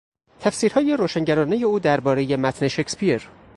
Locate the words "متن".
2.35-2.67